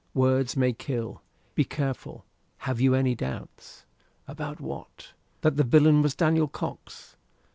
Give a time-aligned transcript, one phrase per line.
[0.15, 1.21] Words may kill.
[1.53, 2.25] Be careful.
[2.57, 3.85] Have you any doubts?"
[4.27, 7.15] "About what?" "That the villain was Daniel Cox."